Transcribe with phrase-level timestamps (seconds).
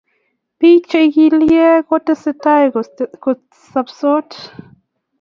[0.57, 2.65] Biik Che ikilegei kotesetai
[3.23, 4.39] kosuptos